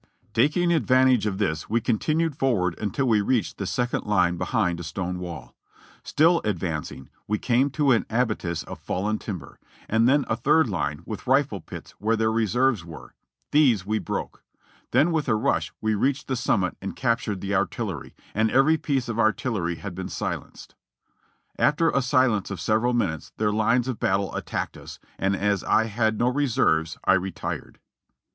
"Taking 0.33 0.73
advantage 0.73 1.27
of 1.27 1.37
this 1.37 1.69
we 1.69 1.79
continued 1.79 2.35
forward 2.35 2.75
until 2.79 3.07
we 3.07 3.21
reached 3.21 3.59
the 3.59 3.67
second 3.67 4.01
Hne 4.01 4.35
behind 4.35 4.79
a 4.79 4.83
stone 4.83 5.19
wall; 5.19 5.55
still 6.03 6.41
advancing, 6.43 7.11
we 7.27 7.37
came 7.37 7.69
to 7.69 7.91
an 7.91 8.05
abattis 8.09 8.63
of 8.63 8.79
fallen 8.79 9.19
timber, 9.19 9.59
and 9.87 10.09
then 10.09 10.25
a 10.27 10.35
third 10.35 10.67
line 10.67 11.03
with 11.05 11.27
rifle 11.27 11.61
pits 11.61 11.91
where 11.99 12.15
their 12.15 12.31
reserves 12.31 12.83
were; 12.83 13.13
these 13.51 13.85
we 13.85 13.99
broke. 13.99 14.43
Then 14.89 15.11
with 15.11 15.27
a 15.27 15.35
rush 15.35 15.71
we 15.81 15.93
reached 15.93 16.27
the 16.27 16.33
sunmiit 16.33 16.77
and 16.81 16.95
captured 16.95 17.39
the 17.39 17.53
artillery, 17.53 18.15
and 18.33 18.49
every 18.49 18.77
piece 18.77 19.07
of 19.07 19.19
artillery 19.19 19.75
had 19.75 19.93
been 19.93 20.09
silenced. 20.09 20.73
After 21.59 21.91
a 21.91 22.01
silence 22.01 22.49
of 22.49 22.59
several 22.59 22.93
minutes 22.95 23.33
their 23.37 23.51
lines 23.51 23.87
of 23.87 23.99
battle 23.99 24.33
attacked 24.33 24.77
us, 24.77 24.97
and 25.19 25.35
as 25.35 25.63
I 25.63 25.83
had 25.83 26.17
no 26.17 26.27
reserves, 26.27 26.97
1 27.03 27.21
retired." 27.21 27.53
(Reb. 27.53 27.63
Records, 27.75 27.77
Vol. 27.77 28.19